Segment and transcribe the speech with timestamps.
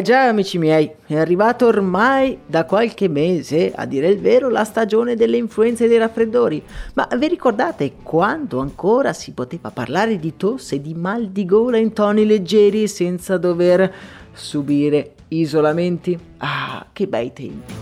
[0.00, 5.16] già, amici miei, è arrivato ormai da qualche mese, a dire il vero, la stagione
[5.16, 6.62] delle influenze dei raffreddori.
[6.94, 11.78] Ma vi ricordate quando ancora si poteva parlare di tosse e di mal di gola
[11.78, 13.92] in toni leggeri senza dover
[14.32, 16.16] subire isolamenti?
[16.36, 17.81] Ah, che bei tempi!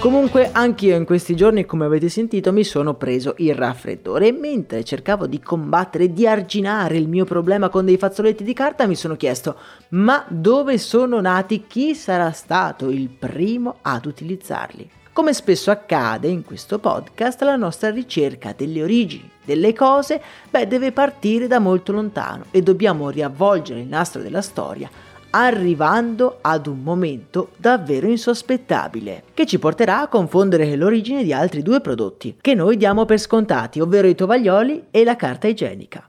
[0.00, 4.84] Comunque anch'io in questi giorni, come avete sentito, mi sono preso il raffreddore e mentre
[4.84, 9.16] cercavo di combattere, di arginare il mio problema con dei fazzoletti di carta, mi sono
[9.16, 9.56] chiesto
[9.90, 11.64] ma dove sono nati?
[11.66, 14.88] Chi sarà stato il primo ad utilizzarli?
[15.12, 20.92] Come spesso accade in questo podcast, la nostra ricerca delle origini delle cose, beh, deve
[20.92, 24.90] partire da molto lontano e dobbiamo riavvolgere il nastro della storia
[25.30, 31.80] arrivando ad un momento davvero insospettabile, che ci porterà a confondere l'origine di altri due
[31.80, 36.08] prodotti, che noi diamo per scontati, ovvero i tovaglioli e la carta igienica.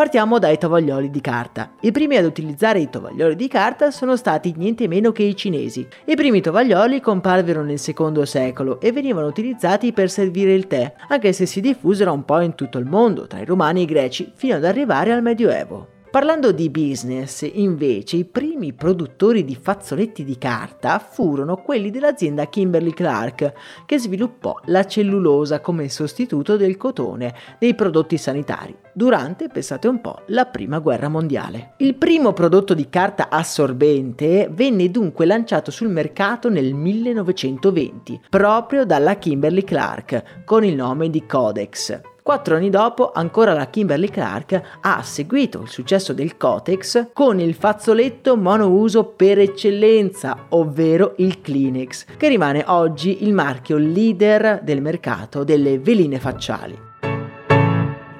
[0.00, 1.72] Partiamo dai tovaglioli di carta.
[1.82, 5.86] I primi ad utilizzare i tovaglioli di carta sono stati niente meno che i cinesi.
[6.06, 11.34] I primi tovaglioli comparvero nel secondo secolo e venivano utilizzati per servire il tè, anche
[11.34, 14.32] se si diffusero un po' in tutto il mondo, tra i romani e i greci,
[14.34, 15.98] fino ad arrivare al Medioevo.
[16.10, 22.92] Parlando di business, invece, i primi produttori di fazzoletti di carta furono quelli dell'azienda Kimberly
[22.92, 23.52] Clark,
[23.86, 30.22] che sviluppò la cellulosa come sostituto del cotone dei prodotti sanitari durante, pensate un po',
[30.26, 31.74] la prima guerra mondiale.
[31.76, 39.14] Il primo prodotto di carta assorbente venne dunque lanciato sul mercato nel 1920, proprio dalla
[39.14, 42.00] Kimberly Clark, con il nome di Codex.
[42.30, 47.54] Quattro anni dopo, ancora la Kimberly Clark ha seguito il successo del Cotex con il
[47.54, 55.42] fazzoletto monouso per eccellenza, ovvero il Kleenex, che rimane oggi il marchio leader del mercato
[55.42, 56.89] delle veline facciali.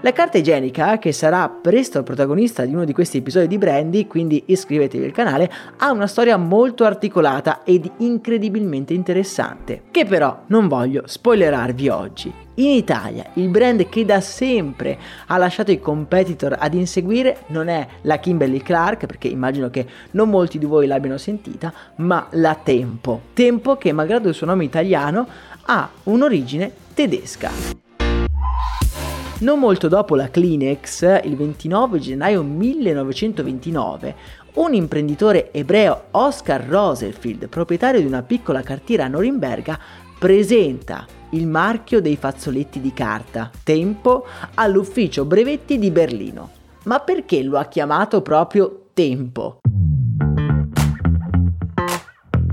[0.02, 4.42] La carta igienica, che sarà presto protagonista di uno di questi episodi di Brandy, quindi
[4.46, 11.02] iscrivetevi al canale, ha una storia molto articolata ed incredibilmente interessante, che però non voglio
[11.04, 12.32] spoilerarvi oggi.
[12.54, 17.86] In Italia il brand che da sempre ha lasciato i competitor ad inseguire non è
[18.00, 23.20] la Kimberly Clark, perché immagino che non molti di voi l'abbiano sentita, ma la Tempo.
[23.34, 25.28] Tempo che malgrado il suo nome italiano
[25.66, 27.89] ha un'origine tedesca.
[29.40, 34.14] Non molto dopo la Kleenex, il 29 gennaio 1929,
[34.56, 39.78] un imprenditore ebreo, Oscar Rosenfield, proprietario di una piccola cartiera a Norimberga,
[40.18, 46.50] presenta il marchio dei fazzoletti di carta, Tempo, all'ufficio brevetti di Berlino.
[46.84, 49.59] Ma perché lo ha chiamato proprio Tempo?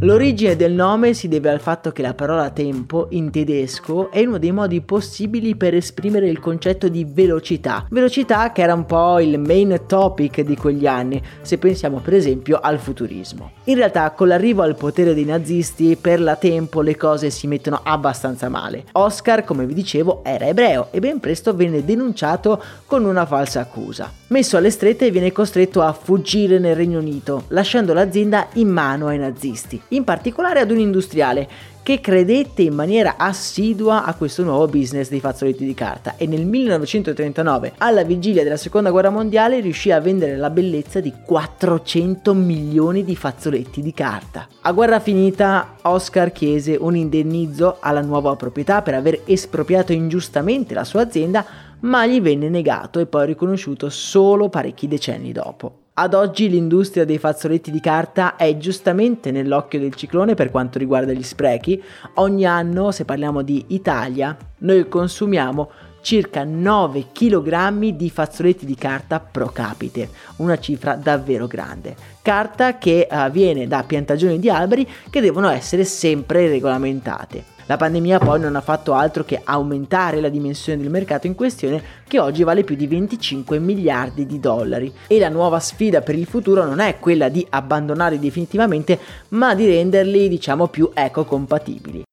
[0.02, 4.38] L'origine del nome si deve al fatto che la parola tempo in tedesco è uno
[4.38, 7.88] dei modi possibili per esprimere il concetto di velocità.
[7.90, 12.60] Velocità che era un po' il main topic di quegli anni, se pensiamo per esempio
[12.60, 13.54] al futurismo.
[13.64, 17.80] In realtà con l'arrivo al potere dei nazisti per la tempo le cose si mettono
[17.82, 18.84] abbastanza male.
[18.92, 24.14] Oscar, come vi dicevo, era ebreo e ben presto venne denunciato con una falsa accusa.
[24.28, 29.18] Messo alle strette viene costretto a fuggire nel Regno Unito, lasciando l'azienda in mano ai
[29.18, 29.86] nazisti.
[29.90, 35.22] In particolare ad un industriale che credette in maniera assidua a questo nuovo business dei
[35.22, 40.36] fazzoletti di carta e nel 1939, alla vigilia della seconda guerra mondiale, riuscì a vendere
[40.36, 44.50] la bellezza di 400 milioni di fazzoletti di carta.
[44.64, 50.84] A guerra finita, Oscar chiese un indennizzo alla nuova proprietà per aver espropriato ingiustamente la
[50.84, 51.46] sua azienda,
[51.80, 55.87] ma gli venne negato e poi riconosciuto solo parecchi decenni dopo.
[56.00, 61.12] Ad oggi l'industria dei fazzoletti di carta è giustamente nell'occhio del ciclone per quanto riguarda
[61.12, 61.82] gli sprechi.
[62.16, 65.72] Ogni anno, se parliamo di Italia, noi consumiamo
[66.02, 71.96] circa 9 kg di fazzoletti di carta pro capite, una cifra davvero grande.
[72.22, 77.57] Carta che uh, viene da piantagioni di alberi che devono essere sempre regolamentate.
[77.68, 81.84] La pandemia poi non ha fatto altro che aumentare la dimensione del mercato in questione
[82.08, 86.26] che oggi vale più di 25 miliardi di dollari e la nuova sfida per il
[86.26, 88.98] futuro non è quella di abbandonarli definitivamente
[89.30, 92.07] ma di renderli diciamo più ecocompatibili.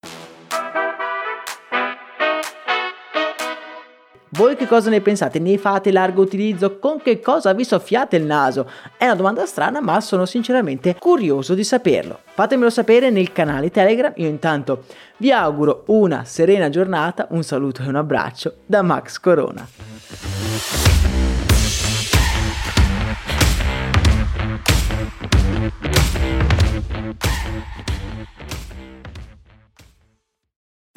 [4.36, 5.38] Voi che cosa ne pensate?
[5.38, 6.80] Ne fate largo utilizzo?
[6.80, 8.68] Con che cosa vi soffiate il naso?
[8.96, 12.18] È una domanda strana, ma sono sinceramente curioso di saperlo.
[12.32, 14.12] Fatemelo sapere nel canale Telegram.
[14.16, 14.86] Io intanto
[15.18, 19.68] vi auguro una serena giornata, un saluto e un abbraccio da Max Corona.